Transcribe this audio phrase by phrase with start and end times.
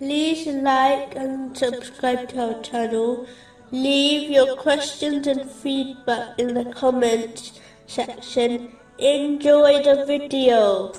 [0.00, 3.26] like and subscribe to our channel.
[3.70, 8.72] Leave your questions and feedback in the comments section.
[8.98, 10.92] Enjoy the video.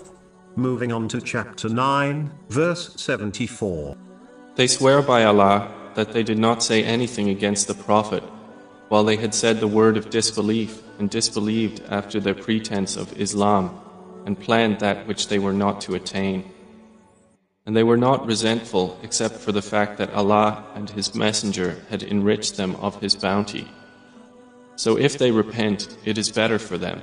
[0.56, 3.98] Moving on to chapter 9, verse 74.
[4.56, 8.24] They swear by Allah that they did not say anything against the Prophet,
[8.90, 13.78] while they had said the word of disbelief and disbelieved after their pretense of Islam,
[14.26, 16.50] and planned that which they were not to attain.
[17.66, 22.04] And they were not resentful except for the fact that Allah and His Messenger had
[22.04, 23.68] enriched them of His bounty.
[24.76, 27.02] So if they repent, it is better for them.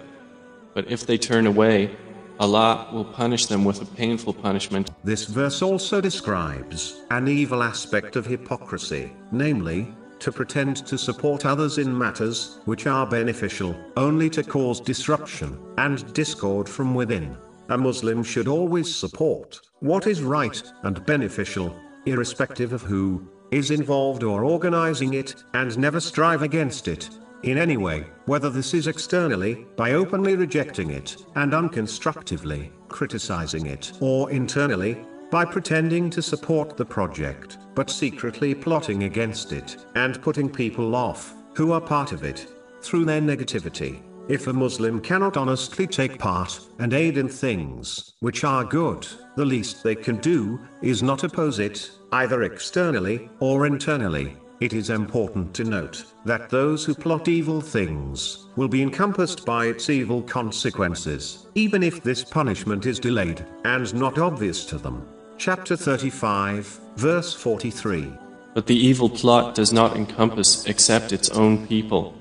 [0.74, 1.96] But if they turn away,
[2.38, 4.90] Allah will punish them with a painful punishment.
[5.04, 11.78] This verse also describes an evil aspect of hypocrisy, namely, to pretend to support others
[11.78, 17.36] in matters which are beneficial, only to cause disruption and discord from within.
[17.72, 21.74] A Muslim should always support what is right and beneficial,
[22.04, 27.08] irrespective of who is involved or organizing it, and never strive against it
[27.44, 33.90] in any way, whether this is externally, by openly rejecting it, and unconstructively, criticizing it,
[34.00, 40.50] or internally, by pretending to support the project, but secretly plotting against it, and putting
[40.50, 42.46] people off, who are part of it,
[42.82, 44.02] through their negativity.
[44.32, 49.44] If a Muslim cannot honestly take part and aid in things which are good, the
[49.44, 54.34] least they can do is not oppose it, either externally or internally.
[54.58, 59.66] It is important to note that those who plot evil things will be encompassed by
[59.66, 65.06] its evil consequences, even if this punishment is delayed and not obvious to them.
[65.36, 68.10] Chapter 35, verse 43.
[68.54, 72.14] But the evil plot does not encompass except its own people.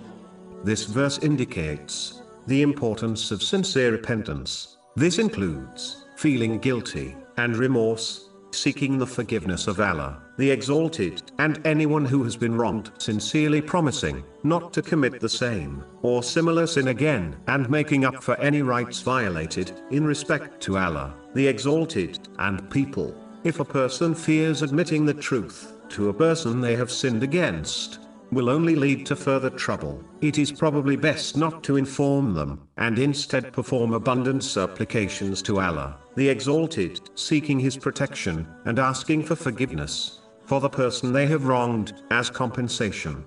[0.64, 4.78] This verse indicates the importance of sincere repentance.
[4.95, 12.05] This includes feeling guilty and remorse, seeking the forgiveness of Allah, the Exalted, and anyone
[12.05, 17.38] who has been wronged, sincerely promising not to commit the same or similar sin again,
[17.48, 23.16] and making up for any rights violated in respect to Allah, the Exalted, and people.
[23.43, 28.01] If a person fears admitting the truth to a person they have sinned against,
[28.31, 30.03] will only lead to further trouble.
[30.21, 35.97] It is probably best not to inform them, and instead perform abundant supplications to Allah,
[36.15, 42.02] the Exalted, seeking His protection, and asking for forgiveness for the person they have wronged,
[42.09, 43.23] as compensation.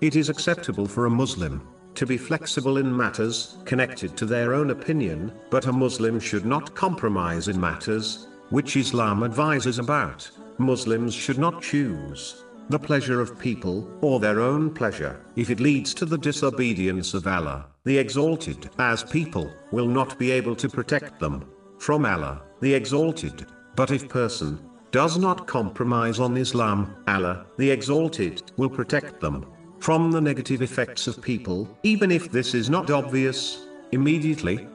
[0.00, 4.70] It is acceptable for a Muslim to be flexible in matters connected to their own
[4.70, 10.30] opinion, but a Muslim should not compromise in matters which Islam advises about.
[10.58, 15.92] Muslims should not choose the pleasure of people, or their own pleasure, if it leads
[15.94, 21.18] to the disobedience of Allah, the Exalted, as people, will not be able to protect
[21.18, 21.44] them
[21.78, 23.46] from Allah, the Exalted.
[23.74, 29.46] But if person does not compromise on Islam, Allah, the Exalted, will protect them
[29.80, 34.68] from the negative effects of people, even if this is not obvious immediately,